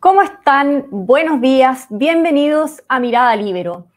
¿Cómo 0.00 0.22
están? 0.22 0.86
Buenos 0.92 1.40
días, 1.40 1.88
bienvenidos 1.90 2.84
a 2.86 3.00
Mirada 3.00 3.34
Libero. 3.34 3.88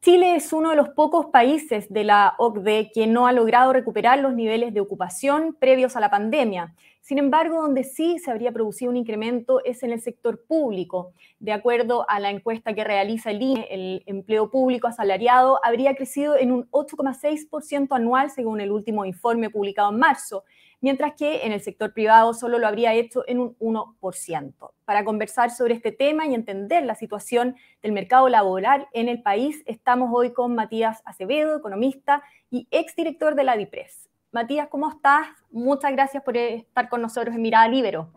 Chile 0.00 0.34
es 0.36 0.54
uno 0.54 0.70
de 0.70 0.76
los 0.76 0.88
pocos 0.88 1.26
países 1.26 1.92
de 1.92 2.02
la 2.02 2.34
OCDE 2.38 2.90
que 2.94 3.06
no 3.06 3.26
ha 3.26 3.32
logrado 3.32 3.74
recuperar 3.74 4.20
los 4.20 4.32
niveles 4.32 4.72
de 4.72 4.80
ocupación 4.80 5.54
previos 5.60 5.96
a 5.96 6.00
la 6.00 6.08
pandemia. 6.08 6.74
Sin 7.02 7.18
embargo, 7.18 7.60
donde 7.60 7.84
sí 7.84 8.18
se 8.18 8.30
habría 8.30 8.52
producido 8.52 8.90
un 8.90 8.96
incremento 8.96 9.62
es 9.62 9.82
en 9.82 9.90
el 9.90 10.00
sector 10.00 10.46
público. 10.46 11.12
De 11.40 11.52
acuerdo 11.52 12.06
a 12.08 12.20
la 12.20 12.30
encuesta 12.30 12.72
que 12.72 12.82
realiza 12.82 13.30
el 13.30 13.42
INE, 13.42 13.68
el 13.70 14.02
empleo 14.06 14.50
público 14.50 14.86
asalariado 14.86 15.60
habría 15.62 15.94
crecido 15.94 16.38
en 16.38 16.52
un 16.52 16.70
8,6% 16.70 17.88
anual 17.90 18.30
según 18.30 18.62
el 18.62 18.72
último 18.72 19.04
informe 19.04 19.50
publicado 19.50 19.90
en 19.90 19.98
marzo 19.98 20.44
mientras 20.80 21.14
que 21.14 21.44
en 21.46 21.52
el 21.52 21.60
sector 21.60 21.92
privado 21.92 22.34
solo 22.34 22.58
lo 22.58 22.66
habría 22.66 22.94
hecho 22.94 23.24
en 23.26 23.38
un 23.38 23.56
1%. 23.58 24.52
Para 24.84 25.04
conversar 25.04 25.50
sobre 25.50 25.74
este 25.74 25.92
tema 25.92 26.26
y 26.26 26.34
entender 26.34 26.84
la 26.84 26.94
situación 26.94 27.56
del 27.82 27.92
mercado 27.92 28.28
laboral 28.28 28.88
en 28.92 29.08
el 29.08 29.22
país, 29.22 29.62
estamos 29.66 30.10
hoy 30.12 30.32
con 30.32 30.54
Matías 30.54 31.02
Acevedo, 31.04 31.56
economista 31.56 32.22
y 32.50 32.66
exdirector 32.70 33.34
de 33.34 33.44
la 33.44 33.56
DIPRES. 33.56 34.08
Matías, 34.32 34.68
¿cómo 34.68 34.88
estás? 34.88 35.26
Muchas 35.50 35.92
gracias 35.92 36.22
por 36.22 36.36
estar 36.36 36.88
con 36.88 37.02
nosotros 37.02 37.34
en 37.34 37.42
Mirada 37.42 37.68
Libero. 37.68 38.08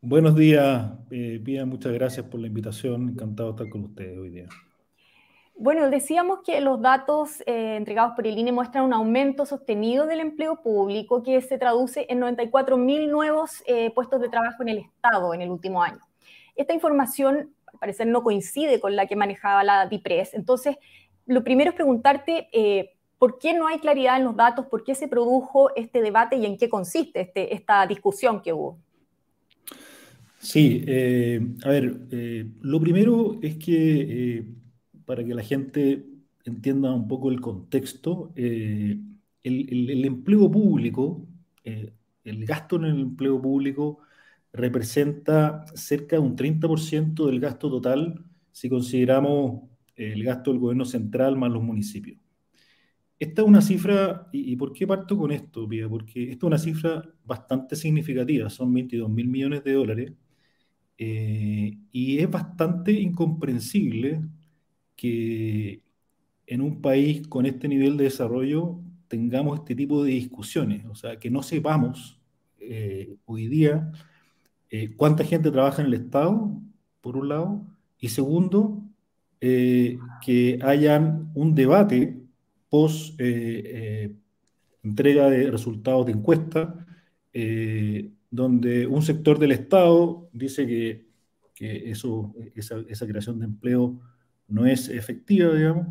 Buenos 0.00 0.36
días, 0.36 0.92
eh, 1.10 1.40
Pia, 1.44 1.66
muchas 1.66 1.92
gracias 1.92 2.26
por 2.26 2.40
la 2.40 2.46
invitación. 2.46 3.08
Encantado 3.08 3.50
de 3.50 3.56
estar 3.56 3.68
con 3.68 3.84
ustedes 3.84 4.16
hoy 4.18 4.30
día. 4.30 4.46
Bueno, 5.58 5.88
decíamos 5.88 6.40
que 6.44 6.60
los 6.60 6.82
datos 6.82 7.40
eh, 7.46 7.76
entregados 7.76 8.14
por 8.14 8.26
el 8.26 8.36
INE 8.36 8.52
muestran 8.52 8.84
un 8.84 8.92
aumento 8.92 9.46
sostenido 9.46 10.06
del 10.06 10.20
empleo 10.20 10.60
público 10.62 11.22
que 11.22 11.40
se 11.40 11.56
traduce 11.56 12.04
en 12.10 12.20
94 12.20 12.76
mil 12.76 13.10
nuevos 13.10 13.62
eh, 13.66 13.90
puestos 13.94 14.20
de 14.20 14.28
trabajo 14.28 14.62
en 14.62 14.68
el 14.68 14.78
Estado 14.78 15.32
en 15.32 15.40
el 15.40 15.48
último 15.48 15.82
año. 15.82 16.00
Esta 16.56 16.74
información, 16.74 17.54
al 17.72 17.78
parecer, 17.78 18.06
no 18.06 18.22
coincide 18.22 18.80
con 18.80 18.96
la 18.96 19.06
que 19.06 19.16
manejaba 19.16 19.64
la 19.64 19.86
DIPRES. 19.86 20.34
Entonces, 20.34 20.76
lo 21.24 21.42
primero 21.42 21.70
es 21.70 21.74
preguntarte 21.74 22.48
eh, 22.52 22.90
por 23.18 23.38
qué 23.38 23.54
no 23.54 23.66
hay 23.66 23.78
claridad 23.78 24.18
en 24.18 24.24
los 24.24 24.36
datos, 24.36 24.66
por 24.66 24.84
qué 24.84 24.94
se 24.94 25.08
produjo 25.08 25.74
este 25.74 26.02
debate 26.02 26.36
y 26.36 26.44
en 26.44 26.58
qué 26.58 26.68
consiste 26.68 27.22
este, 27.22 27.54
esta 27.54 27.86
discusión 27.86 28.42
que 28.42 28.52
hubo. 28.52 28.78
Sí, 30.38 30.84
a 31.64 31.68
ver, 31.68 31.96
lo 32.60 32.78
primero 32.78 33.38
es 33.40 33.56
que 33.56 34.44
para 35.06 35.24
que 35.24 35.34
la 35.34 35.42
gente 35.42 36.06
entienda 36.44 36.92
un 36.92 37.08
poco 37.08 37.30
el 37.30 37.40
contexto, 37.40 38.32
eh, 38.36 38.98
el, 39.42 40.04
empleo 40.04 40.50
público, 40.50 41.26
eh, 41.64 41.92
el 42.24 42.44
gasto 42.44 42.76
en 42.76 42.84
el 42.86 43.00
empleo 43.00 43.40
público 43.40 44.00
representa 44.52 45.64
cerca 45.74 46.16
de 46.16 46.22
un 46.22 46.36
30% 46.36 47.26
del 47.26 47.40
gasto 47.40 47.70
total 47.70 48.24
si 48.52 48.68
consideramos 48.68 49.62
el 49.96 50.22
gasto 50.24 50.50
del 50.50 50.60
gobierno 50.60 50.84
central 50.84 51.36
más 51.36 51.50
los 51.50 51.62
municipios. 51.62 52.18
Esta 53.18 53.42
es 53.42 53.48
una 53.48 53.62
cifra, 53.62 54.28
y, 54.32 54.56
por 54.56 54.72
qué 54.72 54.86
parto 54.86 55.16
con 55.16 55.32
esto, 55.32 55.66
Pía? 55.68 55.88
Porque 55.88 56.24
esta 56.24 56.46
es 56.46 56.48
una 56.48 56.58
cifra 56.58 57.02
bastante 57.24 57.74
significativa, 57.74 58.50
son 58.50 58.72
22 58.74 59.08
mil 59.10 59.28
millones 59.28 59.64
de 59.64 59.72
dólares, 59.72 60.12
eh, 60.98 61.78
y 61.92 62.18
es 62.18 62.30
bastante 62.30 62.92
incomprensible 62.92 64.22
que 64.96 65.82
en 66.46 66.60
un 66.60 66.80
país 66.80 67.26
con 67.28 67.46
este 67.46 67.68
nivel 67.68 67.96
de 67.96 68.04
desarrollo 68.04 68.80
tengamos 69.08 69.60
este 69.60 69.74
tipo 69.74 70.02
de 70.04 70.12
discusiones, 70.12 70.84
o 70.86 70.94
sea, 70.94 71.18
que 71.18 71.30
no 71.30 71.42
sepamos 71.42 72.20
eh, 72.58 73.16
hoy 73.24 73.46
día 73.46 73.92
eh, 74.70 74.94
cuánta 74.96 75.24
gente 75.24 75.50
trabaja 75.50 75.82
en 75.82 75.88
el 75.88 75.94
Estado, 75.94 76.60
por 77.00 77.16
un 77.16 77.28
lado, 77.28 77.66
y 77.98 78.08
segundo, 78.08 78.82
eh, 79.40 79.98
que 80.24 80.58
hayan 80.62 81.30
un 81.34 81.54
debate 81.54 82.20
post 82.68 83.20
entrega 84.82 85.30
de 85.30 85.50
resultados 85.50 86.06
de 86.06 86.12
encuesta, 86.12 86.86
donde 88.30 88.86
un 88.86 89.02
sector 89.02 89.38
del 89.38 89.52
Estado 89.52 90.28
dice 90.32 90.66
que, 90.66 91.06
que 91.54 91.90
eso, 91.90 92.34
esa, 92.54 92.76
esa 92.88 93.06
creación 93.06 93.38
de 93.38 93.46
empleo 93.46 94.00
no 94.48 94.66
es 94.66 94.88
efectiva, 94.88 95.54
digamos, 95.54 95.88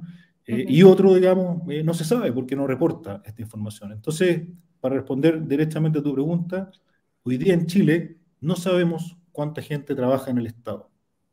eh, 0.48 0.66
y 0.68 0.84
otro, 0.84 1.14
digamos, 1.16 1.64
eh, 1.70 1.84
no 1.84 1.94
se 1.94 2.06
sabe 2.06 2.32
porque 2.32 2.56
no 2.56 2.68
reporta 2.68 3.22
esta 3.26 3.42
información. 3.42 3.92
Entonces, 3.92 4.44
para 4.80 4.96
responder 4.96 5.46
directamente 5.48 6.00
a 6.00 6.04
tu 6.04 6.14
pregunta, 6.14 6.72
hoy 7.24 7.38
día 7.38 7.54
en 7.54 7.66
Chile 7.66 8.18
no 8.42 8.56
sabemos 8.56 9.18
cuánta 9.32 9.62
gente 9.62 9.96
trabaja 9.96 10.30
en 10.30 10.38
el 10.38 10.46
Estado, 10.46 10.90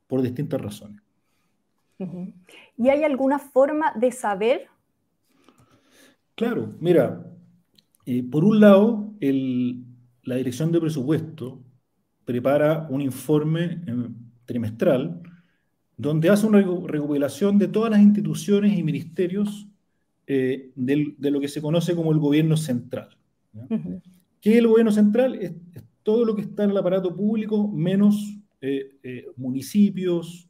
por 0.07 0.23
distintas 0.23 0.61
razones. 0.61 1.03
¿Y 2.77 2.89
hay 2.89 3.05
alguna 3.05 3.39
forma 3.39 3.93
de 3.95 4.11
saber? 4.11 4.67
Claro, 6.35 6.75
mira, 6.81 7.25
eh, 8.07 8.25
por 8.29 8.45
un 8.45 8.59
lado, 8.59 9.13
la 9.21 10.37
Dirección 10.37 10.73
de 10.73 10.81
Presupuesto 10.81 11.63
prepara 12.25 12.87
un 12.89 13.03
informe 13.03 13.83
trimestral 14.47 15.23
donde 16.03 16.29
hace 16.29 16.47
una 16.47 16.61
recopilación 16.61 17.59
de 17.59 17.69
todas 17.69 17.91
las 17.91 18.01
instituciones 18.01 18.77
y 18.77 18.83
ministerios 18.83 19.69
eh, 20.27 20.73
de 20.75 21.31
lo 21.31 21.41
que 21.41 21.49
se 21.49 21.63
conoce 21.63 21.95
como 21.95 22.13
el 22.13 22.19
gobierno 22.19 22.57
central. 22.57 23.17
¿Qué 24.41 24.53
es 24.53 24.57
el 24.59 24.67
gobierno 24.67 24.91
central? 24.91 25.37
Es, 25.37 25.53
todo 26.03 26.25
lo 26.25 26.35
que 26.35 26.43
está 26.43 26.65
en 26.65 26.71
el 26.71 26.77
aparato 26.77 27.15
público, 27.15 27.69
menos 27.69 28.37
eh, 28.61 28.97
eh, 29.03 29.27
municipios, 29.37 30.49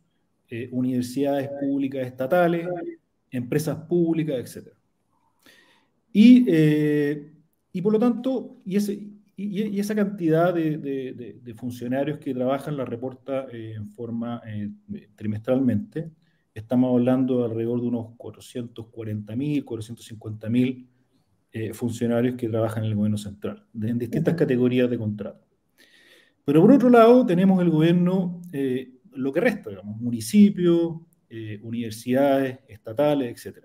universidades 0.71 1.49
públicas 1.63 2.07
estatales, 2.07 2.69
empresas 3.31 3.75
públicas, 3.89 4.37
etc. 4.37 4.69
Y, 6.13 6.45
y 7.73 7.81
por 7.81 7.95
lo 7.95 7.99
tanto, 7.99 8.59
y 8.67 8.77
ese, 8.77 9.09
y, 9.43 9.81
esa 9.81 9.95
cantidad 9.95 10.55
de, 10.55 11.55
funcionarios 11.57 12.19
que 12.19 12.35
trabajan 12.35 12.77
la 12.77 12.85
reporta 12.85 13.47
eh, 13.53 13.75
en 13.77 13.91
forma 13.91 14.41
eh, 14.47 14.71
trimestralmente. 15.15 16.11
Estamos 16.55 16.93
hablando 16.93 17.39
de 17.39 17.45
alrededor 17.47 17.81
de 17.81 17.87
unos 17.87 18.07
440.000, 18.19 19.65
450.000 19.65 20.87
eh, 21.53 21.75
funcionarios 21.75 22.37
que 22.37 22.49
trabajan 22.49 22.85
en 22.85 22.91
el 22.91 22.97
gobierno 22.97 23.19
central, 23.19 23.65
en 23.81 23.99
distintas 23.99 24.35
categorías 24.35 24.89
de 24.89 24.99
contrato. 24.99 25.47
Pero 26.45 26.61
por 26.61 26.73
otro 26.73 26.91
lado, 26.91 27.25
tenemos 27.25 27.61
el 27.63 27.71
gobierno, 27.71 28.41
lo 29.13 29.33
que 29.33 29.41
resta, 29.41 29.71
digamos, 29.71 30.01
municipios, 30.01 30.97
universidades, 31.63 32.59
estatales, 32.67 33.47
etc. 33.47 33.65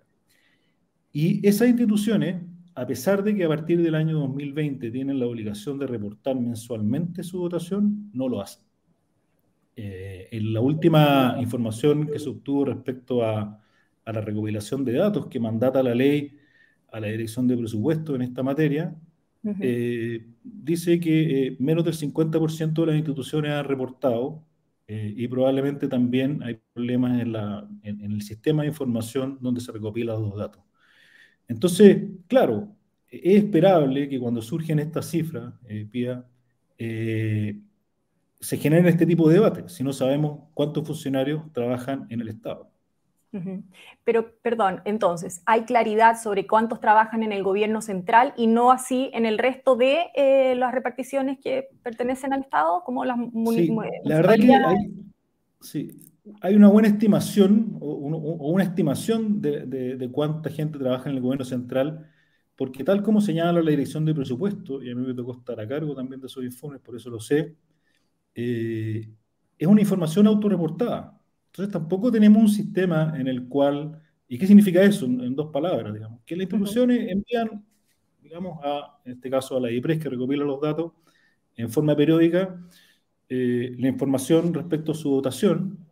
Y 1.12 1.46
esas 1.48 1.68
instituciones 1.70 2.44
a 2.78 2.86
pesar 2.86 3.24
de 3.24 3.36
que 3.36 3.44
a 3.44 3.48
partir 3.48 3.82
del 3.82 3.96
año 3.96 4.20
2020 4.20 4.92
tienen 4.92 5.20
la 5.20 5.26
obligación 5.26 5.80
de 5.80 5.88
reportar 5.88 6.36
mensualmente 6.36 7.24
su 7.24 7.40
votación, 7.40 8.12
no 8.14 8.30
lo 8.30 8.40
hacen. 8.40 8.64
Eh, 9.76 10.28
en 10.32 10.54
la 10.54 10.62
última 10.62 11.38
información 11.40 12.06
que 12.06 12.20
se 12.20 12.30
obtuvo 12.30 12.66
respecto 12.66 13.24
a, 13.24 13.64
la 14.06 14.22
recopilación 14.22 14.86
de 14.86 14.94
datos 14.94 15.26
que 15.26 15.40
mandata 15.40 15.84
la 15.84 15.94
ley 15.94 16.38
a 16.92 17.00
la 17.00 17.08
Dirección 17.08 17.48
de 17.48 17.58
Presupuesto 17.58 18.16
en 18.16 18.22
esta 18.22 18.44
materia, 18.44 18.96
eh, 19.60 20.28
dice 20.44 21.00
que 21.00 21.48
eh, 21.48 21.58
menos 21.60 21.84
del 21.84 21.96
50% 21.96 22.82
de 22.82 22.86
las 22.86 22.96
instituciones 22.96 23.52
han 23.52 23.66
reportado 23.66 24.46
y 24.88 25.28
probablemente 25.28 25.90
también 25.90 26.42
hay 26.44 26.62
problemas 26.74 27.20
en, 27.20 27.36
en 27.84 28.12
el 28.14 28.22
sistema 28.22 28.62
de 28.62 28.70
información 28.70 29.38
donde 29.42 29.60
se 29.60 29.74
recopilan 29.74 30.22
los 30.22 30.38
datos. 30.38 30.67
Entonces, 31.48 32.04
claro, 32.28 32.70
es 33.10 33.44
esperable 33.44 34.10
que 34.10 34.20
cuando 34.20 34.42
surgen 34.42 34.80
estas 34.80 35.10
cifras, 35.10 35.54
eh, 35.68 35.88
Pía, 35.90 36.26
eh, 36.78 37.60
se 38.40 38.58
generen 38.58 38.88
este 38.88 39.06
tipo 39.06 39.28
de 39.28 39.36
debates, 39.36 39.72
si 39.72 39.84
no 39.84 39.94
sabemos 39.94 40.42
cuántos 40.54 40.86
funcionarios 40.86 41.42
trabajan 41.54 42.06
en 42.10 42.22
el 42.22 42.28
Estado. 42.30 42.70
Pero, 44.04 44.34
perdón, 44.42 44.82
entonces, 44.86 45.44
¿hay 45.46 45.64
claridad 45.64 46.20
sobre 46.20 46.48
cuántos 46.48 46.80
trabajan 46.80 47.22
en 47.22 47.32
el 47.32 47.44
gobierno 47.44 47.82
central 47.82 48.34
y 48.36 48.48
no 48.48 48.72
así 48.72 49.12
en 49.14 49.26
el 49.26 49.38
resto 49.38 49.76
de 49.76 50.08
eh, 50.16 50.56
las 50.56 50.74
reparticiones 50.74 51.38
que 51.40 51.68
pertenecen 51.84 52.34
al 52.34 52.42
Estado, 52.42 52.84
como 52.84 53.06
las 53.06 53.18
sí, 53.54 53.70
La 54.06 54.16
verdad 54.16 54.36
que 54.36 54.54
hay, 54.54 54.76
sí, 55.62 55.92
hay 56.42 56.56
una 56.56 56.68
buena 56.68 56.88
estimación 56.88 57.78
o, 57.80 57.88
una 58.52 58.64
estimación 58.64 59.42
de, 59.42 60.10
cuánta 60.12 60.50
gente 60.50 60.80
trabaja 60.80 61.10
en 61.10 61.16
el 61.16 61.22
gobierno 61.22 61.46
central, 61.46 62.10
porque 62.56 62.84
tal 62.84 63.04
como 63.04 63.22
señala 63.22 63.62
la 63.62 63.72
dirección 63.72 64.06
de 64.06 64.16
presupuesto, 64.16 64.82
y 64.84 64.92
a 64.92 64.96
mí 64.96 65.06
me 65.06 65.14
tocó 65.14 65.34
estar 65.34 65.60
a 65.60 65.68
cargo 65.68 65.96
también 65.96 66.22
de 66.22 66.28
esos 66.28 66.44
informes, 66.44 66.82
por 66.82 66.96
eso 66.96 67.10
lo 67.10 67.20
sé, 67.20 67.56
eh, 68.36 69.10
es 69.58 69.68
una 69.68 69.82
información 69.82 70.28
autorreportada. 70.28 71.20
Entonces 71.48 71.74
tampoco 71.74 72.12
tenemos 72.12 72.42
un 72.42 72.50
sistema 72.50 73.14
en 73.18 73.28
el 73.28 73.48
cual, 73.48 74.02
¿y 74.28 74.38
qué 74.38 74.48
significa 74.48 74.82
eso? 74.84 75.06
En, 75.06 75.36
dos 75.36 75.52
palabras, 75.52 75.94
digamos, 75.94 76.22
que 76.26 76.36
las 76.36 76.44
instituciones 76.44 77.10
envían, 77.12 77.66
digamos, 78.22 78.60
a, 78.64 79.00
en 79.06 79.14
este 79.14 79.30
caso 79.30 79.58
a 79.58 79.62
la 79.62 79.72
IPRES 79.72 80.00
que 80.00 80.10
recopila 80.10 80.44
los 80.46 80.62
datos 80.62 80.94
en 81.56 81.70
forma 81.70 81.96
periódica, 81.96 82.60
la 83.30 83.88
información 83.88 84.54
respecto 84.54 84.92
a 84.92 84.96
su 84.96 85.10
votación, 85.10 85.87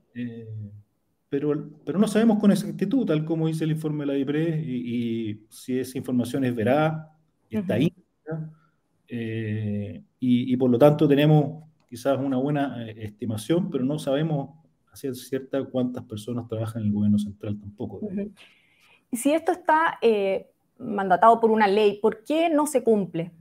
pero, 1.29 1.69
pero 1.85 2.00
no 2.00 2.07
sabemos 2.07 2.39
con 2.39 2.51
exactitud, 2.51 3.06
tal 3.06 3.25
como 3.25 3.47
dice 3.47 3.63
el 3.63 3.71
informe 3.71 4.01
de 4.01 4.06
la 4.07 4.13
DIPRE, 4.13 4.59
y, 4.65 5.45
si 5.50 5.79
esa 5.79 5.97
información 5.97 6.45
es 6.45 6.56
veraz, 6.56 7.07
está 7.50 7.75
ahí, 7.75 7.94
y, 10.19 10.57
por 10.57 10.69
lo 10.69 10.77
tanto 10.77 11.07
tenemos 11.07 11.63
quizás 11.88 12.17
una 12.19 12.38
buena 12.38 12.88
estimación, 12.89 13.69
pero 13.69 13.83
no 13.83 14.00
sabemos 14.00 14.50
hacia 14.91 15.13
cierta 15.13 15.63
cuántas 15.65 16.03
personas 16.06 16.47
trabajan 16.47 16.81
en 16.81 16.88
el 16.88 16.94
gobierno 16.94 17.19
central 17.19 17.59
tampoco. 17.59 18.00
Y 19.11 19.18
si 19.18 19.33
esto 19.33 19.51
está 19.51 20.00
mandatado 20.77 21.39
por 21.39 21.51
una 21.51 21.68
ley, 21.68 22.00
¿por 22.01 22.23
qué 22.23 22.50
no 22.50 22.65
se 22.65 22.83
cumple? 22.83 23.31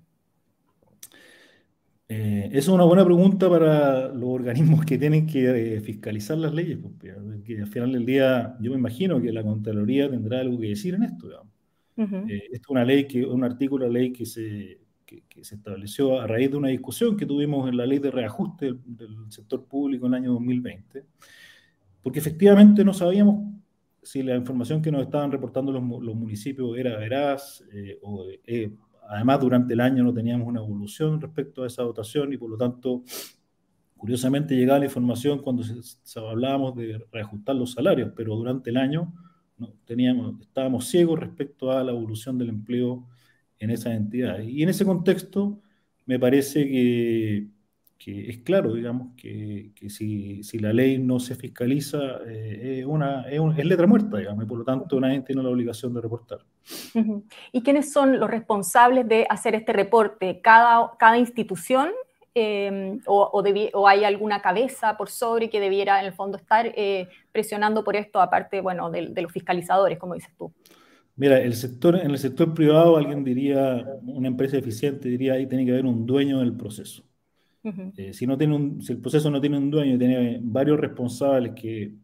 Eh, 2.06 2.48
esa 2.48 2.58
es 2.58 2.68
una 2.68 2.84
buena 2.84 3.04
pregunta 3.04 3.48
para 3.48 4.08
los 4.08 4.28
organismos 4.28 4.84
que 4.84 4.98
tienen 4.98 5.26
que 5.26 5.76
eh, 5.76 5.80
fiscalizar 5.80 6.36
las 6.36 6.52
leyes, 6.52 6.78
porque 6.78 7.10
al 7.12 7.66
final 7.66 7.92
del 7.92 8.04
día 8.04 8.56
yo 8.60 8.70
me 8.72 8.76
imagino 8.76 9.20
que 9.20 9.32
la 9.32 9.42
Contraloría 9.42 10.10
tendrá 10.10 10.40
algo 10.40 10.58
que 10.58 10.68
decir 10.68 10.94
en 10.94 11.04
esto. 11.04 11.30
Eh, 11.96 12.48
esto 12.52 12.66
es 12.66 12.68
una 12.68 12.84
ley, 12.84 13.06
que, 13.06 13.24
un 13.24 13.44
artículo 13.44 13.86
de 13.86 13.92
ley 13.92 14.12
que 14.12 14.26
se, 14.26 14.80
que, 15.06 15.22
se 15.42 15.54
estableció 15.54 16.20
a 16.20 16.26
raíz 16.26 16.50
de 16.50 16.56
una 16.56 16.68
discusión 16.68 17.16
que 17.16 17.24
tuvimos 17.24 17.68
en 17.68 17.76
la 17.76 17.86
ley 17.86 18.00
de 18.00 18.10
reajuste 18.10 18.66
del, 18.66 18.80
del 18.84 19.16
sector 19.30 19.64
público 19.64 20.06
en 20.06 20.14
el 20.14 20.22
año 20.22 20.32
2020, 20.32 21.04
porque 22.02 22.18
efectivamente 22.18 22.84
no 22.84 22.92
sabíamos 22.92 23.50
si 24.02 24.22
la 24.22 24.36
información 24.36 24.82
que 24.82 24.90
nos 24.90 25.02
estaban 25.02 25.32
reportando 25.32 25.72
los, 25.72 25.82
municipios 25.82 26.76
era 26.76 26.98
veraz, 26.98 27.64
o, 28.02 28.26
además 29.08 29.40
durante 29.40 29.74
el 29.74 29.80
año 29.80 30.04
no 30.04 30.12
teníamos 30.12 30.46
una 30.46 30.60
evolución 30.60 31.20
respecto 31.20 31.62
a 31.62 31.66
esa 31.66 31.82
dotación 31.82 32.32
y 32.32 32.36
por 32.36 32.50
lo 32.50 32.56
tanto, 32.56 33.02
curiosamente 33.96 34.54
llegaba 34.54 34.80
la 34.80 34.86
información 34.86 35.40
cuando 35.40 35.64
hablábamos 36.28 36.76
de 36.76 37.04
reajustar 37.12 37.56
los 37.56 37.72
salarios, 37.72 38.12
pero 38.16 38.36
durante 38.36 38.70
el 38.70 38.76
año 38.76 39.12
no, 39.56 39.72
teníamos, 39.84 40.40
estábamos 40.40 40.86
ciegos 40.86 41.20
respecto 41.20 41.70
a 41.70 41.82
la 41.84 41.92
evolución 41.92 42.38
del 42.38 42.48
empleo 42.48 43.06
en 43.58 43.70
esas 43.70 43.94
entidades. 43.94 44.48
Y 44.48 44.62
en 44.62 44.68
ese 44.68 44.84
contexto, 44.84 45.60
me 46.06 46.18
parece 46.18 46.66
que 46.68 47.48
que 48.04 48.28
es 48.28 48.38
claro, 48.40 48.74
digamos, 48.74 49.14
que, 49.16 49.70
que 49.74 49.88
si, 49.88 50.42
si, 50.42 50.58
la 50.58 50.74
ley 50.74 50.98
no 50.98 51.18
se 51.18 51.36
fiscaliza, 51.36 51.96
eh, 52.26 52.80
es, 52.80 52.84
una, 52.84 53.22
es, 53.30 53.64
letra 53.64 53.86
muerta, 53.86 54.18
digamos, 54.18 54.44
y 54.44 54.46
por 54.46 54.58
lo 54.58 54.64
tanto 54.64 55.00
nadie 55.00 55.22
tiene 55.22 55.42
la 55.42 55.48
obligación 55.48 55.94
de 55.94 56.02
reportar. 56.02 56.40
¿Y 57.52 57.62
quiénes 57.62 57.90
son 57.90 58.20
los 58.20 58.28
responsables 58.28 59.08
de 59.08 59.26
hacer 59.30 59.54
este 59.54 59.72
reporte? 59.72 60.42
¿Cada, 60.42 60.90
cada 60.98 61.16
institución 61.16 61.92
em, 62.34 63.00
o, 63.06 63.22
o, 63.22 63.42
o, 63.72 63.88
hay 63.88 64.04
alguna 64.04 64.42
cabeza 64.42 64.98
por 64.98 65.08
sobre 65.08 65.48
que 65.48 65.58
debiera 65.58 65.98
en 65.98 66.04
el 66.04 66.12
fondo 66.12 66.36
estar 66.36 66.66
eh, 66.76 67.08
presionando 67.32 67.84
por 67.84 67.96
esto, 67.96 68.20
aparte, 68.20 68.60
bueno, 68.60 68.90
de, 68.90 69.08
de, 69.08 69.22
los 69.22 69.32
fiscalizadores, 69.32 69.98
como 69.98 70.12
dices 70.12 70.34
tú? 70.36 70.52
Mira, 71.16 71.40
el 71.40 71.54
sector, 71.54 71.96
en 71.96 72.10
el 72.10 72.18
sector 72.18 72.52
privado 72.52 72.98
alguien 72.98 73.24
diría, 73.24 73.82
una 74.02 74.28
empresa 74.28 74.58
eficiente 74.58 75.08
diría, 75.08 75.32
ahí 75.34 75.46
tiene 75.46 75.64
que 75.64 75.72
haber 75.72 75.86
un 75.86 76.04
dueño 76.04 76.40
del 76.40 76.54
proceso. 76.54 77.02
Eh, 77.96 78.12
si, 78.12 78.26
no 78.26 78.36
tiene 78.36 78.54
un, 78.54 78.82
si 78.82 78.92
el 78.92 78.98
proceso 78.98 79.30
no 79.30 79.40
tiene 79.40 79.56
un 79.56 79.70
dueño 79.70 79.94
y 79.94 79.98
tiene 79.98 80.38
varios 80.42 80.78
responsables 80.78 81.52
que 81.54 81.94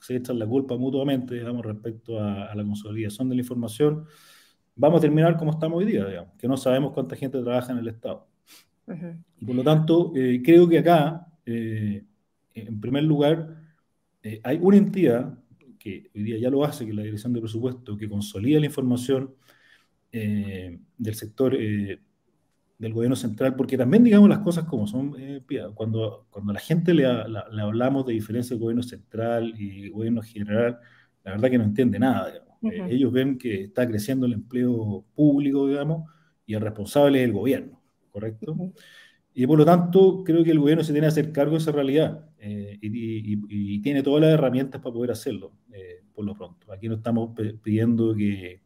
se 0.00 0.16
echan 0.16 0.38
la 0.38 0.46
culpa 0.46 0.76
mutuamente, 0.76 1.34
digamos, 1.34 1.64
respecto 1.66 2.18
a, 2.18 2.54
la 2.54 2.64
consolidación 2.64 3.28
de 3.28 3.34
la 3.34 3.42
información, 3.42 4.06
vamos 4.74 4.98
a 4.98 5.02
terminar 5.02 5.36
como 5.36 5.50
estamos 5.50 5.78
hoy 5.78 5.84
día, 5.84 6.06
digamos, 6.06 6.32
que 6.38 6.48
no 6.48 6.56
sabemos 6.56 6.92
cuánta 6.92 7.14
gente 7.14 7.42
trabaja 7.42 7.72
en 7.72 7.78
el 7.78 7.88
Estado. 7.88 8.26
Y 9.38 9.44
por 9.44 9.54
lo 9.54 9.64
tanto, 9.64 10.12
eh, 10.14 10.40
creo 10.42 10.68
que 10.68 10.78
acá, 10.78 11.26
eh, 11.44 12.04
en 12.54 12.80
primer 12.80 13.04
lugar, 13.04 13.54
hay 14.42 14.58
una 14.62 14.76
entidad 14.76 15.38
que 15.78 16.10
hoy 16.14 16.22
día 16.22 16.38
ya 16.38 16.50
lo 16.50 16.64
hace, 16.64 16.84
que 16.84 16.90
es 16.90 16.96
la 16.96 17.02
Dirección 17.02 17.32
de 17.32 17.40
Presupuesto, 17.40 17.96
que 17.96 18.08
consolida 18.08 18.60
la 18.60 18.66
información 18.66 19.34
del 20.10 21.14
sector 21.14 21.54
del 22.78 22.92
gobierno 22.92 23.16
central, 23.16 23.56
porque 23.56 23.78
también 23.78 24.04
digamos 24.04 24.28
las 24.28 24.40
cosas 24.40 24.64
como 24.64 24.86
son, 24.86 25.14
eh, 25.18 25.42
cuando, 25.74 26.26
cuando 26.30 26.52
la 26.52 26.60
gente 26.60 26.92
le, 26.92 27.06
hablamos 27.06 28.06
de 28.06 28.12
diferencia 28.12 28.54
del 28.54 28.62
gobierno 28.62 28.82
central 28.82 29.54
y 29.56 29.88
gobierno 29.88 30.22
general, 30.22 30.78
la 31.24 31.32
verdad 31.32 31.50
que 31.50 31.58
no 31.58 31.64
entiende 31.64 31.98
nada. 31.98 32.32
Eh, 32.62 32.88
ellos 32.90 33.12
ven 33.12 33.38
que 33.38 33.64
está 33.64 33.86
creciendo 33.86 34.26
el 34.26 34.34
empleo 34.34 35.04
público, 35.14 35.66
digamos, 35.66 36.10
y 36.44 36.54
el 36.54 36.60
responsable 36.60 37.20
es 37.20 37.24
el 37.24 37.32
gobierno, 37.32 37.82
¿correcto? 38.10 38.54
Y 39.32 39.46
por 39.46 39.58
lo 39.58 39.64
tanto, 39.64 40.22
creo 40.24 40.44
que 40.44 40.50
el 40.50 40.60
gobierno 40.60 40.84
se 40.84 40.92
tiene 40.92 41.06
que 41.06 41.10
hacer 41.10 41.32
cargo 41.32 41.52
de 41.52 41.58
esa 41.58 41.72
realidad 41.72 42.30
eh, 42.38 42.78
y, 42.80 43.80
tiene 43.80 44.02
todas 44.02 44.20
las 44.20 44.32
herramientas 44.32 44.80
para 44.80 44.92
poder 44.92 45.12
hacerlo, 45.12 45.52
por 46.14 46.24
lo 46.24 46.34
pronto. 46.34 46.72
Aquí 46.72 46.88
no 46.88 46.96
estamos 46.96 47.38
pidiendo 47.62 48.14
que, 48.14 48.62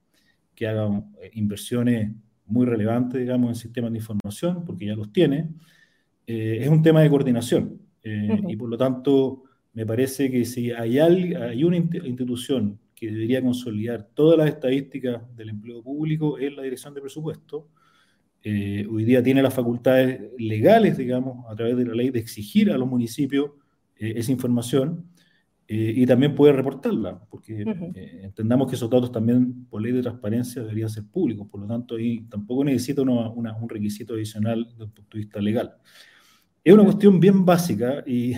que 0.54 0.66
hagan 0.66 1.12
inversiones 1.32 2.12
muy 2.50 2.66
relevante, 2.66 3.18
digamos, 3.18 3.50
en 3.50 3.54
sistemas 3.54 3.92
de 3.92 3.98
información, 3.98 4.64
porque 4.64 4.86
ya 4.86 4.94
los 4.94 5.12
tiene, 5.12 5.48
eh, 6.26 6.58
es 6.62 6.68
un 6.68 6.82
tema 6.82 7.00
de 7.02 7.10
coordinación. 7.10 7.80
Eh, 8.02 8.40
y 8.48 8.56
por 8.56 8.68
lo 8.68 8.76
tanto, 8.76 9.44
me 9.72 9.86
parece 9.86 10.30
que 10.30 10.44
si 10.44 10.70
hay, 10.70 10.98
hay 10.98 11.64
una 11.64 11.76
institución 11.76 12.78
que 12.94 13.10
debería 13.10 13.42
consolidar 13.42 14.08
todas 14.14 14.38
las 14.38 14.48
estadísticas 14.48 15.22
del 15.36 15.50
empleo 15.50 15.82
público, 15.82 16.38
es 16.38 16.54
la 16.54 16.62
Dirección 16.62 16.94
de 16.94 17.00
Presupuesto. 17.00 17.68
Eh, 18.42 18.86
hoy 18.90 19.04
día 19.04 19.22
tiene 19.22 19.42
las 19.42 19.54
facultades 19.54 20.20
legales, 20.38 20.96
digamos, 20.96 21.46
a 21.50 21.54
través 21.54 21.76
de 21.76 21.84
la 21.84 21.94
ley, 21.94 22.10
de 22.10 22.18
exigir 22.18 22.70
a 22.70 22.78
los 22.78 22.88
municipios 22.88 23.52
esa 23.96 24.32
información 24.32 25.09
eh, 25.72 25.92
y 25.94 26.04
también 26.04 26.34
puede 26.34 26.52
reportarla, 26.52 27.24
porque 27.30 27.62
eh, 27.62 28.20
entendamos 28.24 28.68
que 28.68 28.74
esos 28.74 28.90
datos 28.90 29.12
también, 29.12 29.66
por 29.66 29.80
ley 29.80 29.92
de 29.92 30.02
transparencia, 30.02 30.62
deberían 30.62 30.90
ser 30.90 31.04
públicos, 31.04 31.46
por 31.48 31.60
lo 31.60 31.68
tanto, 31.68 31.94
ahí 31.94 32.22
tampoco 32.28 32.64
necesita 32.64 33.02
un 33.02 33.68
requisito 33.68 34.14
adicional 34.14 34.64
desde 34.64 34.82
el 34.86 34.90
punto 34.90 35.16
de 35.16 35.18
vista 35.20 35.40
legal. 35.40 35.76
Es 36.64 36.74
una 36.74 36.82
cuestión 36.82 37.20
bien 37.20 37.44
básica 37.44 38.02
y, 38.04 38.32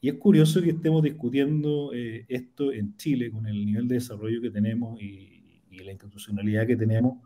y 0.00 0.08
es 0.08 0.14
curioso 0.14 0.62
que 0.62 0.70
estemos 0.70 1.02
discutiendo 1.02 1.92
eh, 1.92 2.26
esto 2.28 2.72
en 2.72 2.96
Chile 2.96 3.32
con 3.32 3.44
el 3.48 3.66
nivel 3.66 3.88
de 3.88 3.96
desarrollo 3.96 4.40
que 4.40 4.50
tenemos 4.52 5.02
y, 5.02 5.64
y 5.68 5.78
la 5.80 5.90
institucionalidad 5.90 6.64
que 6.64 6.76
tenemos. 6.76 7.18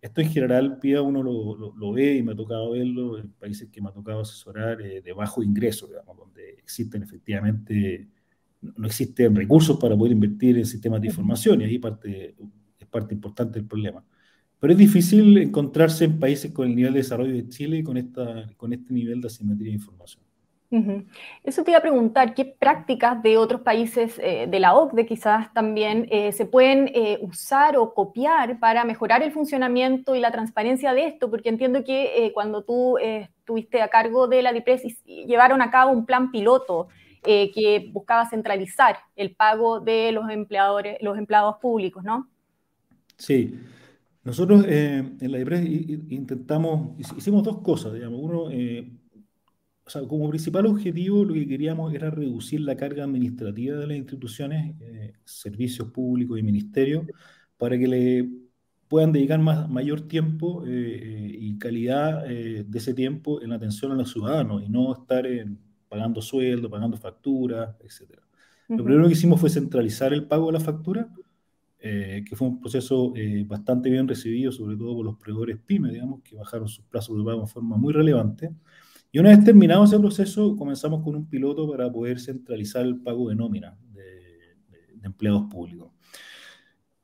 Esto 0.00 0.20
en 0.20 0.30
general, 0.30 0.80
PIA, 0.80 1.00
uno 1.00 1.22
lo, 1.22 1.72
lo, 1.76 1.92
ve 1.92 2.16
y 2.16 2.24
me 2.24 2.32
ha 2.32 2.36
tocado 2.36 2.72
verlo 2.72 3.18
en 3.18 3.30
países 3.34 3.68
que 3.70 3.80
me 3.80 3.90
ha 3.90 3.92
tocado 3.92 4.22
asesorar 4.22 4.78
de 4.78 5.12
bajo 5.12 5.44
ingreso, 5.44 5.86
digamos, 5.86 6.16
donde 6.16 6.50
existen 6.58 7.04
efectivamente 7.04 8.08
no 8.76 8.86
existen 8.86 9.34
recursos 9.34 9.78
para 9.78 9.96
poder 9.96 10.12
invertir 10.12 10.58
en 10.58 10.66
sistemas 10.66 11.00
de 11.00 11.08
información 11.08 11.60
y 11.60 11.64
ahí 11.64 11.78
parte, 11.78 12.34
es 12.78 12.86
parte 12.86 13.14
importante 13.14 13.58
del 13.58 13.68
problema. 13.68 14.04
Pero 14.58 14.72
es 14.72 14.78
difícil 14.78 15.36
encontrarse 15.38 16.06
en 16.06 16.18
países 16.18 16.52
con 16.52 16.68
el 16.68 16.74
nivel 16.74 16.94
de 16.94 17.00
desarrollo 17.00 17.32
de 17.32 17.48
Chile 17.48 17.84
con, 17.84 17.96
esta, 17.96 18.48
con 18.56 18.72
este 18.72 18.92
nivel 18.94 19.20
de 19.20 19.26
asimetría 19.26 19.68
de 19.68 19.74
información. 19.74 20.24
Eso 21.44 21.62
te 21.62 21.70
iba 21.70 21.78
a 21.78 21.82
preguntar, 21.82 22.34
¿qué 22.34 22.44
prácticas 22.44 23.22
de 23.22 23.36
otros 23.36 23.60
países 23.60 24.18
eh, 24.18 24.46
de 24.48 24.60
la 24.60 24.74
OCDE 24.74 25.06
quizás 25.06 25.52
también 25.52 26.08
eh, 26.10 26.32
se 26.32 26.46
pueden 26.46 26.90
eh, 26.94 27.18
usar 27.20 27.76
o 27.76 27.94
copiar 27.94 28.58
para 28.58 28.84
mejorar 28.84 29.22
el 29.22 29.30
funcionamiento 29.30 30.16
y 30.16 30.20
la 30.20 30.32
transparencia 30.32 30.92
de 30.92 31.06
esto? 31.06 31.30
Porque 31.30 31.48
entiendo 31.48 31.84
que 31.84 32.30
cuando 32.34 32.64
tú 32.64 32.98
estuviste 32.98 33.82
a 33.82 33.88
cargo 33.88 34.26
de 34.26 34.42
la 34.42 34.52
DIPRES 34.52 35.04
llevaron 35.04 35.62
a 35.62 35.70
cabo 35.70 35.92
un 35.92 36.06
plan 36.06 36.30
piloto 36.30 36.88
eh, 37.26 37.50
que 37.52 37.90
buscaba 37.90 38.28
centralizar 38.28 38.96
el 39.16 39.34
pago 39.34 39.80
de 39.80 40.12
los 40.12 40.28
empleadores, 40.28 40.98
los 41.00 41.16
empleados 41.16 41.56
públicos, 41.60 42.04
¿no? 42.04 42.28
Sí. 43.16 43.54
Nosotros 44.24 44.64
eh, 44.68 45.02
en 45.20 45.32
la 45.32 45.38
IPRES 45.38 45.64
intentamos, 46.10 46.98
hicimos 47.16 47.42
dos 47.42 47.62
cosas, 47.62 47.94
digamos. 47.94 48.20
Uno, 48.22 48.50
eh, 48.50 48.90
o 49.86 49.90
sea, 49.90 50.02
como 50.02 50.28
principal 50.28 50.66
objetivo 50.66 51.24
lo 51.24 51.32
que 51.32 51.46
queríamos 51.46 51.94
era 51.94 52.10
reducir 52.10 52.60
la 52.60 52.76
carga 52.76 53.04
administrativa 53.04 53.76
de 53.78 53.86
las 53.86 53.96
instituciones, 53.96 54.74
servicios 55.24 55.90
públicos 55.90 56.38
y 56.38 56.42
ministerios, 56.42 57.06
para 57.56 57.78
que 57.78 57.88
le 57.88 58.28
puedan 58.88 59.12
dedicar 59.12 59.40
más, 59.40 59.68
mayor 59.68 60.02
tiempo 60.08 60.64
y 60.66 61.58
calidad 61.58 62.24
de 62.24 62.66
ese 62.78 62.94
tiempo 62.94 63.42
en 63.42 63.52
atención 63.52 63.92
a 63.92 63.94
los 63.94 64.10
ciudadanos 64.12 64.62
y 64.62 64.68
no 64.68 64.94
estar 64.94 65.26
en 65.26 65.58
pagando 65.94 66.20
sueldo, 66.20 66.68
pagando 66.68 66.96
facturas, 66.96 67.76
etc. 67.80 68.18
Lo 68.68 68.82
primero 68.82 69.06
que 69.06 69.12
hicimos 69.12 69.40
fue 69.40 69.48
centralizar 69.48 70.12
el 70.12 70.26
pago 70.26 70.48
de 70.48 70.54
la 70.54 70.60
factura, 70.60 71.08
eh, 71.78 72.24
que 72.28 72.34
fue 72.34 72.48
un 72.48 72.60
proceso 72.60 73.12
eh, 73.14 73.44
bastante 73.46 73.88
bien 73.90 74.08
recibido, 74.08 74.50
sobre 74.50 74.76
todo 74.76 74.96
por 74.96 75.04
los 75.04 75.16
proveedores 75.16 75.58
pymes, 75.64 75.92
digamos, 75.92 76.20
que 76.22 76.34
bajaron 76.34 76.66
sus 76.66 76.84
plazos 76.86 77.16
de 77.16 77.22
pago 77.22 77.42
de 77.42 77.46
forma 77.46 77.76
muy 77.76 77.92
relevante. 77.92 78.50
Y 79.12 79.20
una 79.20 79.28
vez 79.28 79.44
terminado 79.44 79.84
ese 79.84 79.96
proceso, 80.00 80.56
comenzamos 80.56 81.04
con 81.04 81.14
un 81.14 81.28
piloto 81.28 81.70
para 81.70 81.92
poder 81.92 82.18
centralizar 82.18 82.84
el 82.84 82.96
pago 82.96 83.28
de 83.28 83.36
nómina 83.36 83.78
de, 83.92 84.56
empleados 85.04 85.44
públicos. 85.48 85.92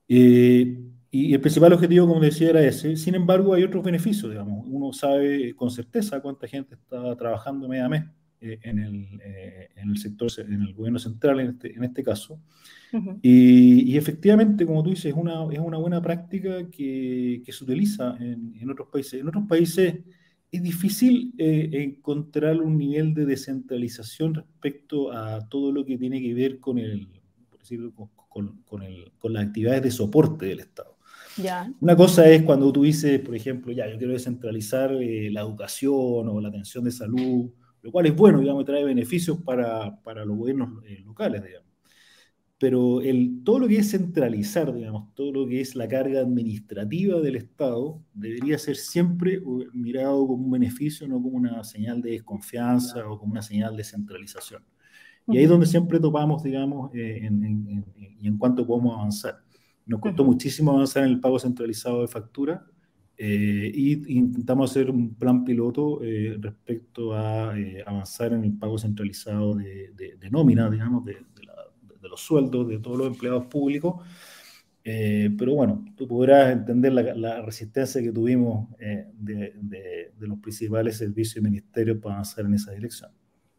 Eh, 0.09 0.81
y 1.13 1.33
el 1.33 1.41
principal 1.41 1.73
objetivo, 1.75 2.09
como 2.09 2.19
decía, 2.19 2.51
era 2.51 2.63
ese. 2.65 2.97
Sin 2.97 3.15
embargo, 3.15 3.55
hay 3.55 3.63
otros 3.63 3.85
beneficios, 3.85 4.33
digamos. 4.33 4.67
Uno 4.67 4.93
sabe 4.93 5.55
con 5.55 5.71
certeza 5.71 6.21
cuánta 6.21 6.49
gente 6.49 6.75
está 6.75 7.15
trabajando 7.15 7.69
mes 7.69 7.83
a 7.83 7.89
mes 7.89 8.05
en, 8.41 8.79
el, 8.79 9.99
sector, 9.99 10.31
en 10.39 10.63
el 10.63 10.75
gobierno 10.75 10.99
central 10.99 11.41
en 11.41 11.49
este, 11.51 11.75
en 11.75 11.85
este 11.85 12.03
caso. 12.03 12.41
y, 13.23 13.97
efectivamente, 13.97 14.67
como 14.67 14.83
tú 14.83 14.91
dices, 14.91 15.07
es 15.07 15.15
una, 15.15 15.47
es 15.53 15.59
una 15.59 15.79
buena 15.79 16.01
práctica 16.01 16.69
que, 16.71 17.43
que 17.45 17.53
se 17.53 17.65
utiliza 17.65 18.17
en, 18.19 18.55
en, 18.61 18.71
otros 18.71 18.89
países. 18.89 19.21
En 19.21 19.29
otros 19.29 19.45
países 19.49 19.97
es 20.51 20.63
difícil 20.63 21.33
encontrar 21.39 22.61
un 22.61 22.77
nivel 22.77 23.15
de 23.15 23.27
descentralización 23.27 24.35
respecto 24.35 25.13
a 25.13 25.49
todo 25.49 25.71
lo 25.71 25.85
que 25.85 25.97
tiene 25.97 26.21
que 26.21 26.35
ver 26.35 26.59
con 26.59 26.79
el, 26.79 27.09
por 27.49 27.61
decirlo, 27.61 27.93
con, 28.29 28.63
con, 28.65 28.83
el, 28.83 29.13
con 29.19 29.33
las 29.33 29.47
actividades 29.47 29.83
de 29.83 29.91
soporte 29.91 30.47
del 30.47 30.61
Estado. 30.61 30.97
Una 31.81 31.97
cosa 31.97 32.29
es 32.29 32.43
cuando 32.43 32.73
tú 32.73 32.83
dices, 32.83 33.21
por 33.21 33.35
ejemplo, 33.35 33.73
ya, 33.73 33.89
yo 33.89 33.97
quiero 33.99 34.13
descentralizar 34.13 34.93
eh, 34.95 35.31
la 35.31 35.41
educación 35.41 36.29
o 36.29 36.41
la 36.41 36.49
atención 36.49 36.85
de 36.85 36.91
salud, 36.91 37.51
lo 37.83 37.93
cual 37.93 38.07
es 38.07 38.17
bueno, 38.17 38.41
digamos, 38.41 38.65
trae 38.65 38.85
beneficios 38.85 39.39
para, 39.39 40.01
para 40.03 40.25
los 40.25 40.37
gobiernos 40.37 40.85
eh, 40.87 41.03
locales, 41.05 41.43
digamos. 41.43 41.69
Pero 42.59 43.01
el, 43.01 43.41
todo 43.43 43.61
lo 43.61 43.69
que 43.69 43.79
es 43.79 43.91
centralizar, 43.91 44.75
digamos, 44.75 45.15
todo 45.15 45.33
lo 45.33 45.49
que 45.49 45.63
es 45.63 45.75
la 45.75 45.89
carga 45.89 46.21
administrativa 46.21 47.19
del 47.19 47.37
Estado, 47.37 48.03
debería 48.13 48.59
ser 48.59 48.77
siempre 48.77 49.41
mirado 49.73 50.27
como 50.27 50.45
un 50.45 50.51
beneficio, 50.51 51.09
no 51.09 51.23
como 51.23 51.39
una 51.39 51.65
señal 51.65 52.03
de 52.03 52.11
desconfianza 52.11 53.09
o 53.09 53.19
como 53.19 53.33
una 53.33 53.41
señal 53.41 53.79
de 53.79 53.85
centralización. 53.85 54.63
Y 55.27 55.39
ahí 55.39 55.45
es 55.45 55.49
donde 55.49 55.65
siempre 55.67 55.99
topamos, 56.01 56.43
digamos, 56.43 56.95
eh, 56.95 57.25
en, 57.25 57.45
en, 57.45 57.85
y 57.97 58.29
en 58.29 58.37
cuánto 58.37 58.67
podemos 58.67 58.95
avanzar. 58.95 59.43
Nos 59.87 60.01
costó 60.01 60.23
muchísimo 60.25 60.73
avanzar 60.73 61.05
en 61.05 61.11
el 61.11 61.21
pago 61.21 61.39
centralizado 61.39 62.03
de 62.03 62.09
factura 62.09 62.67
eh, 63.23 63.71
y 63.75 64.17
intentamos 64.17 64.71
hacer 64.71 64.91
un 64.91 65.15
plan 65.15 65.45
piloto 65.45 66.03
eh, 66.03 66.39
respecto 66.41 67.13
a 67.13 67.53
eh, 67.55 67.85
avanzar 67.87 68.33
en 68.33 68.45
el 68.45 68.57
pago 68.57 68.79
centralizado 68.79 69.57
de, 69.57 70.19
nómina, 70.31 70.71
digamos, 70.71 71.05
de, 71.05 71.19
los 72.01 72.19
sueldos 72.19 72.67
de 72.67 72.79
todos 72.79 72.97
los 72.97 73.09
empleados 73.09 73.45
públicos. 73.45 74.03
pero 74.83 75.55
bueno, 75.55 75.85
tú 75.99 76.09
podrás 76.09 76.51
entender 76.51 76.93
la, 76.95 77.43
resistencia 77.43 78.01
que 78.01 78.11
tuvimos 78.11 78.71
de, 78.79 80.13
los 80.19 80.39
principales 80.39 80.97
servicios 80.97 81.37
y 81.37 81.41
ministerios 81.43 81.99
para 81.99 82.15
avanzar 82.15 82.47
en 82.47 82.55
esa 82.55 82.73
dirección. 82.73 83.11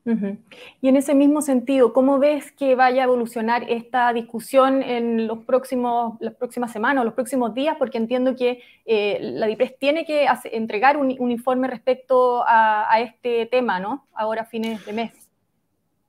Y 0.04 0.88
en 0.88 0.96
ese 0.96 1.14
mismo 1.14 1.42
sentido, 1.42 1.94
¿cómo 1.94 2.18
ves 2.18 2.52
que 2.52 2.76
vaya 2.76 3.04
a 3.04 3.06
evolucionar 3.06 3.70
esta 3.70 4.12
discusión 4.14 4.82
en 4.82 5.28
los 5.28 5.40
próximos, 5.46 6.18
las 6.20 6.34
próximas 6.34 6.72
semanas 6.72 7.02
o 7.02 7.06
los 7.06 7.14
próximos 7.14 7.54
días? 7.54 7.76
Porque 7.78 8.00
entiendo 8.00 8.36
que 8.36 8.62
eh, 8.86 9.20
la 9.22 9.46
DIPRES 9.46 9.78
tiene 9.78 10.06
que 10.06 10.26
entregar 10.52 10.98
un, 10.98 11.12
informe 11.32 11.68
respecto 11.68 12.44
a, 12.48 13.00
este 13.02 13.46
tema, 13.46 13.80
¿no? 13.80 14.08
Ahora 14.14 14.42
a 14.42 14.46
fines 14.46 14.84
de 14.86 14.94
mes. 14.94 15.12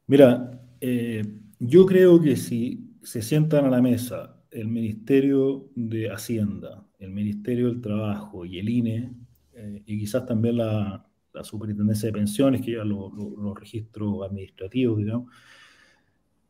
Mira, 0.07 0.59
eh, 0.81 1.23
yo 1.59 1.85
creo 1.87 2.21
que 2.21 2.37
si 2.37 2.97
se 3.03 3.21
sientan 3.21 3.67
a 3.67 3.71
la 3.71 3.83
mesa 3.83 4.37
el 4.51 4.69
Ministerio 4.69 5.71
de 5.75 6.11
Hacienda, 6.11 6.87
el 6.99 7.11
Ministerio 7.11 7.69
del 7.69 7.81
Trabajo 7.81 8.45
y 8.45 8.59
el 8.59 8.69
INE, 8.69 9.13
eh, 9.55 9.83
y 9.87 9.99
quizás 9.99 10.27
también 10.27 10.59
la, 10.59 11.07
la 11.33 11.45
superintendencia 11.45 12.09
de 12.09 12.13
pensiones, 12.13 12.61
que 12.61 12.73
lleva 12.73 12.85
los, 12.85 13.11
registros 13.59 14.25
administrativos, 14.25 14.99
digamos, 14.99 15.33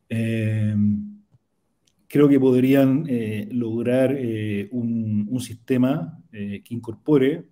eh, 0.09 0.75
creo 2.07 2.27
que 2.27 2.39
podrían 2.39 3.05
eh, 3.07 3.47
lograr 3.51 4.15
eh, 4.17 4.69
un, 4.71 5.39
sistema 5.39 6.19
que 6.31 6.63
incorpore 6.69 7.49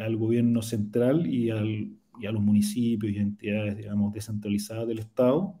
al 0.00 0.16
gobierno 0.16 0.62
central 0.62 1.26
y, 1.26 1.50
al, 1.50 1.92
y, 2.18 2.26
a 2.26 2.32
los 2.32 2.40
municipios 2.40 3.12
y 3.12 3.18
entidades, 3.18 3.76
digamos, 3.76 4.12
descentralizadas 4.14 4.88
del 4.88 5.00
Estado 5.00 5.54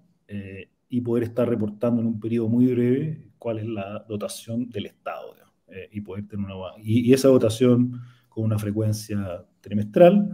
y 0.88 1.00
poder 1.02 1.24
estar 1.24 1.48
reportando 1.48 2.00
en 2.00 2.06
un 2.06 2.18
periodo 2.18 2.48
muy 2.48 2.66
breve 2.66 3.28
cuál 3.38 3.58
es 3.58 3.66
la 3.66 4.04
dotación 4.08 4.70
del 4.70 4.86
Estado 4.86 5.34
y 5.92 6.00
poder 6.00 6.26
tener 6.26 6.46
una 6.46 6.54
y, 6.78 7.10
y 7.10 7.12
esa 7.12 7.28
dotación 7.28 8.00
con 8.28 8.44
una 8.44 8.58
frecuencia 8.58 9.44
trimestral 9.60 10.32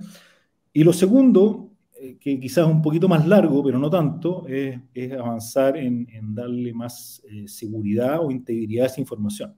y 0.76 0.82
lo 0.82 0.92
segundo, 0.92 1.70
eh, 2.00 2.18
que 2.18 2.38
quizás 2.40 2.66
es 2.66 2.72
un 2.74 2.82
poquito 2.82 3.08
más 3.08 3.26
largo, 3.28 3.62
pero 3.62 3.78
no 3.78 3.88
tanto, 3.88 4.44
es, 4.48 4.76
avanzar 5.12 5.76
en, 5.76 6.06
darle 6.34 6.72
más 6.74 7.22
eh, 7.30 7.46
seguridad 7.46 8.18
o 8.20 8.30
integridad 8.32 8.84
a 8.84 8.88
esa 8.88 9.00
información. 9.00 9.54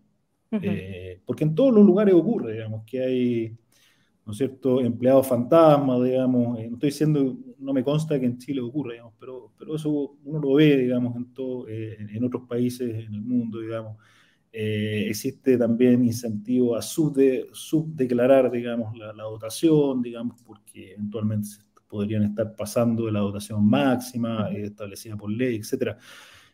Eh, 0.51 1.21
porque 1.25 1.45
en 1.45 1.55
todos 1.55 1.75
los 1.75 1.85
lugares 1.85 2.15
ocurre, 2.15 2.53
digamos, 2.53 2.85
que 2.85 3.03
hay, 3.03 3.57
¿no 4.27 4.33
es 4.33 4.39
cierto?, 4.39 4.81
empleados 4.83 5.27
fantasmas, 5.27 6.05
digamos, 6.05 6.59
no 6.59 6.75
estoy 6.75 6.91
diciendo, 6.91 7.37
no 7.59 7.73
me 7.73 7.83
consta 7.83 8.21
que 8.21 8.27
en 8.27 8.37
Chile 8.37 8.61
ocurre, 8.61 8.95
digamos, 8.95 9.15
pero, 9.19 9.53
pero 9.59 9.75
eso 9.75 10.19
uno 10.23 10.39
lo 10.39 10.55
ve, 10.55 10.77
digamos, 10.77 11.17
en, 11.17 11.33
todo, 11.33 11.67
en 11.69 12.25
otros 12.25 12.43
países 12.47 13.07
en 13.07 13.15
el 13.15 13.23
mundo, 13.23 13.61
digamos. 13.61 13.97
Existe 14.59 15.59
también 15.59 16.05
incentivo 16.05 16.77
a 16.77 16.83
subdeclarar, 16.83 18.51
digamos, 18.51 18.97
la, 18.97 19.13
la, 19.13 19.25
dotación, 19.25 20.01
digamos, 20.01 20.37
eventualmente 20.75 21.49
podrían 21.89 22.25
estar 22.25 22.55
pasando 22.55 23.07
de 23.07 23.13
la 23.13 23.21
dotación 23.21 23.67
máxima 23.67 24.51
eh, 24.53 24.65
establecida 24.65 25.17
por 25.17 25.31
ley, 25.31 25.57
etcétera. 25.57 25.97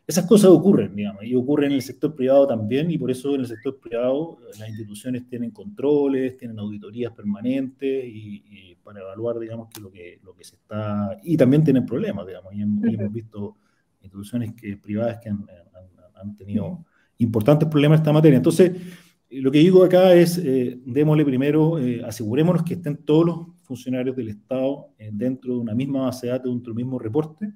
Esas 0.06 0.26
cosas 0.26 0.50
ocurren, 0.50 0.94
digamos, 0.96 1.24
y 1.24 1.34
ocurren 1.34 1.70
en 1.70 1.76
el 1.76 1.82
sector 1.82 2.14
privado 2.14 2.46
también, 2.46 2.90
y 2.90 2.98
por 2.98 3.10
eso 3.10 3.34
en 3.34 3.42
el 3.42 3.46
sector 3.46 3.78
privado 3.78 4.38
eh, 4.42 4.58
las 4.58 4.68
instituciones 4.68 5.26
tienen 5.26 5.52
controles, 5.52 6.36
tienen 6.36 6.58
auditorías 6.58 7.12
permanentes 7.12 8.04
y, 8.06 8.76
para 8.82 9.00
evaluar, 9.00 9.38
digamos, 9.38 9.68
que 9.72 9.80
lo 9.80 9.92
que, 9.92 10.20
lo 10.24 10.34
que 10.34 10.42
se 10.42 10.56
está... 10.56 11.16
Y 11.22 11.36
también 11.36 11.62
tienen 11.62 11.86
problemas, 11.86 12.26
digamos, 12.26 12.52
y 12.52 12.62
hemos, 12.62 13.12
visto 13.12 13.56
instituciones 14.00 14.54
que, 14.54 14.76
privadas 14.76 15.18
que 15.22 15.28
han, 15.28 15.46
han, 16.16 16.36
tenido 16.36 16.84
importantes 17.18 17.68
problemas 17.68 17.98
en 17.98 18.02
esta 18.02 18.12
materia. 18.12 18.36
Entonces, 18.36 18.72
lo 19.30 19.50
que 19.50 19.58
digo 19.58 19.84
acá 19.84 20.14
es, 20.14 20.38
eh, 20.38 20.78
démosle 20.84 21.24
primero, 21.24 21.78
asegurémonos 22.04 22.62
que 22.62 22.74
estén 22.74 22.98
todos 22.98 23.26
los 23.26 23.38
funcionarios 23.62 24.14
del 24.14 24.28
Estado 24.28 24.88
eh, 24.98 25.10
dentro 25.12 25.54
de 25.54 25.60
una 25.60 25.74
misma 25.74 26.02
base 26.02 26.26
de 26.26 26.32
datos, 26.32 26.52
dentro 26.52 26.74
del 26.74 26.84
mismo 26.84 26.98
reporte. 26.98 27.52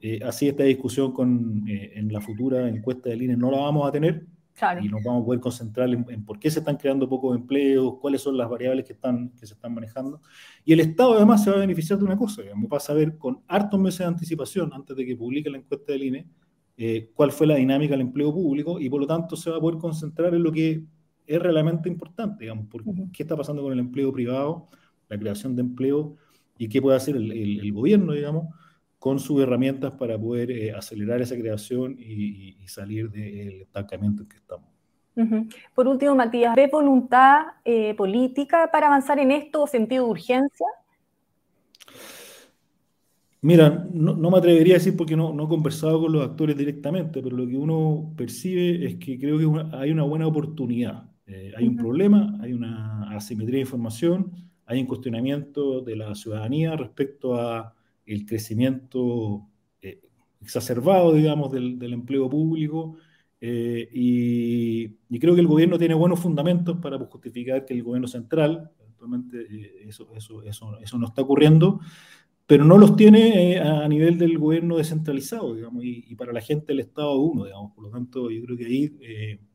Eh, 0.00 0.20
así 0.24 0.48
esta 0.48 0.64
discusión 0.64 1.12
con, 1.12 1.64
eh, 1.68 1.92
en 1.94 2.12
la 2.12 2.20
futura 2.20 2.68
encuesta 2.68 3.08
del 3.08 3.22
INE 3.22 3.36
no 3.36 3.50
la 3.50 3.58
vamos 3.58 3.88
a 3.88 3.92
tener 3.92 4.26
y 4.82 4.88
nos 4.88 5.04
vamos 5.04 5.22
a 5.22 5.26
poder 5.26 5.40
concentrar 5.40 5.88
en, 5.90 6.24
por 6.24 6.38
qué 6.38 6.50
se 6.50 6.60
están 6.60 6.76
creando 6.76 7.08
pocos 7.08 7.36
empleos, 7.36 7.98
cuáles 8.00 8.22
son 8.22 8.36
las 8.38 8.48
variables 8.48 8.86
que, 8.86 8.94
están, 8.94 9.30
que 9.38 9.46
se 9.46 9.54
están 9.54 9.74
manejando. 9.74 10.20
Y 10.64 10.72
el 10.72 10.80
Estado 10.80 11.14
además 11.14 11.44
se 11.44 11.50
va 11.50 11.56
a 11.56 11.60
beneficiar 11.60 11.98
de 11.98 12.06
una 12.06 12.16
cosa, 12.16 12.42
digamos, 12.42 12.68
va 12.72 12.78
a 12.78 12.80
saber 12.80 13.18
con 13.18 13.42
hartos 13.46 13.78
meses 13.78 14.00
de 14.00 14.06
anticipación 14.06 14.72
antes 14.72 14.96
de 14.96 15.04
que 15.04 15.14
publique 15.14 15.50
la 15.50 15.58
encuesta 15.58 15.92
del 15.92 16.04
INE 16.04 16.26
cuál 17.14 17.32
fue 17.32 17.46
la 17.46 17.56
dinámica 17.56 17.92
del 17.92 18.02
empleo 18.02 18.32
público 18.32 18.78
y 18.78 18.90
por 18.90 19.00
lo 19.00 19.06
tanto 19.06 19.34
se 19.34 19.50
va 19.50 19.56
a 19.56 19.60
poder 19.60 19.78
concentrar 19.78 20.34
en 20.34 20.42
lo 20.42 20.52
que 20.52 20.82
es 21.26 21.42
realmente 21.42 21.88
importante, 21.88 22.44
digamos, 22.44 22.66
por 22.66 22.82
qué 23.12 23.22
está 23.22 23.36
pasando 23.36 23.62
con 23.62 23.72
el 23.72 23.78
empleo 23.78 24.12
privado, 24.12 24.68
la 25.08 25.18
creación 25.18 25.56
de 25.56 25.62
empleo 25.62 26.16
y 26.58 26.68
qué 26.68 26.80
puede 26.80 26.96
hacer 26.96 27.16
el, 27.16 27.72
gobierno, 27.72 28.12
digamos, 28.12 28.54
con 28.98 29.18
sus 29.18 29.42
herramientas 29.42 29.92
para 29.92 30.18
poder 30.18 30.50
eh, 30.50 30.72
acelerar 30.72 31.20
esa 31.20 31.36
creación 31.36 31.96
y, 31.98 32.56
salir 32.66 33.10
del 33.10 33.62
estancamiento 33.62 34.22
en 34.22 34.28
que 34.28 34.36
estamos. 34.36 34.68
Por 35.74 35.88
último, 35.88 36.14
Matías, 36.14 36.54
¿ve 36.54 36.66
voluntad 36.66 37.46
eh, 37.64 37.94
política 37.94 38.68
para 38.70 38.88
avanzar 38.88 39.18
en 39.18 39.30
esto 39.30 39.62
o 39.62 39.66
sentido 39.66 40.04
de 40.04 40.10
urgencia? 40.10 40.66
Mira, 43.46 43.86
no, 43.92 44.16
me 44.16 44.38
atrevería 44.38 44.74
a 44.74 44.78
decir 44.78 44.96
porque 44.96 45.16
no, 45.16 45.32
no, 45.32 45.44
he 45.44 45.48
conversado 45.48 46.00
con 46.00 46.12
los 46.12 46.24
actores 46.28 46.56
directamente, 46.56 47.22
pero 47.22 47.36
lo 47.36 47.46
que 47.46 47.56
uno 47.56 48.12
percibe 48.16 48.84
es 48.84 48.96
que 48.96 49.16
creo 49.20 49.38
que 49.38 49.76
hay 49.76 49.92
una 49.92 50.02
buena 50.02 50.26
oportunidad. 50.26 51.08
Eh, 51.28 51.52
hay 51.56 51.68
un 51.68 51.76
problema, 51.76 52.36
hay 52.40 52.52
una 52.52 53.08
asimetría 53.14 53.58
de 53.58 53.60
información, 53.60 54.32
hay 54.64 54.80
un 54.80 54.86
cuestionamiento 54.86 55.80
de 55.80 55.94
la 55.94 56.12
ciudadanía 56.16 56.74
respecto 56.74 57.36
a 57.36 57.72
el 58.04 58.26
crecimiento 58.26 59.46
eh, 59.80 60.00
exacerbado, 60.40 61.12
digamos, 61.12 61.52
del, 61.52 61.92
empleo 61.92 62.28
público, 62.28 62.96
eh, 63.40 63.88
y, 63.92 64.88
creo 65.20 65.36
que 65.36 65.40
el 65.40 65.46
gobierno 65.46 65.78
tiene 65.78 65.94
buenos 65.94 66.18
fundamentos 66.18 66.78
para 66.78 66.98
justificar 66.98 67.64
que 67.64 67.74
el 67.74 67.84
gobierno 67.84 68.08
central, 68.08 68.72
actualmente 68.88 69.46
eh, 69.48 69.86
eso, 69.86 70.08
eso, 70.16 70.42
eso, 70.42 70.80
eso, 70.80 70.98
no 70.98 71.06
está 71.06 71.22
ocurriendo, 71.22 71.78
pero 72.46 72.64
no 72.64 72.78
los 72.78 72.96
tiene 72.96 73.58
a 73.58 73.88
nivel 73.88 74.18
del 74.18 74.38
gobierno 74.38 74.76
descentralizado, 74.76 75.54
digamos, 75.54 75.84
y, 75.84 76.14
para 76.14 76.32
la 76.32 76.40
gente 76.40 76.66
del 76.68 76.80
Estado 76.80 77.18
uno, 77.18 77.44
digamos, 77.44 77.72
por 77.72 77.84
lo 77.84 77.90
tanto 77.90 78.30
yo 78.30 78.42
creo 78.44 78.56
que 78.56 78.66
ahí 78.66 78.96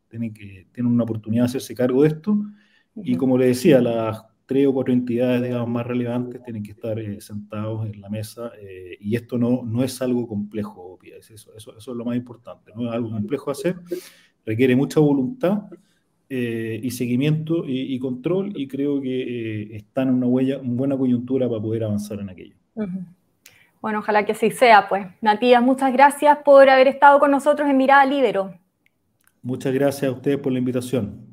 tienen, 0.10 0.33
que, 0.33 0.67
tienen 0.74 0.91
una 0.91 1.03
oportunidad 1.03 1.43
de 1.43 1.50
hacerse 1.50 1.74
cargo 1.74 2.03
de 2.03 2.10
esto, 2.10 2.38
y 2.95 3.15
como 3.15 3.38
le 3.38 3.48
decía, 3.48 3.79
las 3.81 4.24
tres 4.51 4.67
o 4.67 4.74
cuatro 4.74 4.93
entidades 4.93 5.41
digamos, 5.41 5.69
más 5.69 5.88
relevantes 5.88 6.43
tienen 6.43 6.62
que 6.62 6.71
estar 6.71 7.00
eh, 7.00 7.21
sentados 7.21 7.88
en 7.88 8.01
la 8.01 8.10
mesa 8.10 8.51
eh, 8.60 8.98
y 9.00 9.15
esto 9.15 9.38
no, 9.38 9.63
no 9.63 9.81
es 9.81 10.01
algo 10.01 10.27
complejo, 10.27 11.00
eso, 11.17 11.33
eso, 11.33 11.55
eso, 11.55 11.77
es 11.77 11.98
lo 11.98 12.03
más 12.03 12.17
importante, 12.17 12.74
no 12.75 12.89
es 12.89 12.91
algo 12.93 13.12
complejo 13.12 13.50
hacer, 13.50 13.77
requiere 14.45 14.75
mucha 14.75 15.00
voluntad 15.00 15.69
eh, 16.27 16.81
y 16.83 16.91
seguimiento 16.91 17.63
y, 17.65 17.98
control 18.00 18.51
y 18.53 18.67
creo 18.67 19.00
que 19.00 19.74
está 19.74 20.03
en 20.03 20.10
una, 20.10 20.27
huella, 20.27 20.60
una 20.60 20.74
buena 20.74 20.98
coyuntura 20.98 21.48
para 21.48 21.62
poder 21.62 21.86
avanzar 21.86 22.19
en 22.19 22.29
aquello. 22.29 22.61
Bueno, 23.82 24.00
ojalá 24.00 24.25
que 24.25 24.34
así 24.34 24.51
sea, 24.51 24.88
pues. 24.88 25.08
Matías, 25.22 25.62
muchas 25.62 25.92
gracias 25.92 26.38
por 26.46 26.70
haber 26.70 26.88
estado 26.88 27.20
con 27.20 27.32
nosotros 27.32 27.70
en 27.70 27.78
Mirada 27.78 28.06
Libero. 28.06 28.54
Muchas 29.42 29.74
gracias 29.74 30.12
a 30.12 30.16
ustedes 30.16 30.38
por 30.38 30.51
la 30.51 30.60
invitación. 30.60 31.25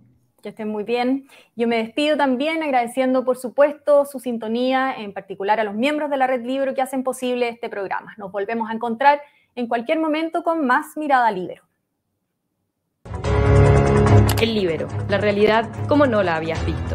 Que 0.42 0.50
estén 0.50 0.68
muy 0.68 0.84
bien. 0.84 1.26
Yo 1.56 1.68
me 1.68 1.76
despido 1.76 2.16
también 2.16 2.62
agradeciendo, 2.62 3.24
por 3.24 3.36
supuesto, 3.36 4.04
su 4.06 4.18
sintonía, 4.18 4.94
en 4.96 5.12
particular 5.12 5.60
a 5.60 5.64
los 5.64 5.74
miembros 5.74 6.10
de 6.10 6.16
la 6.16 6.26
Red 6.26 6.44
Libro 6.44 6.74
que 6.74 6.80
hacen 6.80 7.02
posible 7.02 7.48
este 7.48 7.68
programa. 7.68 8.14
Nos 8.16 8.32
volvemos 8.32 8.70
a 8.70 8.72
encontrar 8.72 9.20
en 9.54 9.66
cualquier 9.66 9.98
momento 9.98 10.42
con 10.42 10.64
más 10.64 10.96
Mirada 10.96 11.30
Libero. 11.32 11.64
El 14.40 14.54
Libero, 14.54 14.86
la 15.08 15.18
realidad 15.18 15.68
como 15.88 16.06
no 16.06 16.22
la 16.22 16.36
habías 16.36 16.64
visto. 16.64 16.94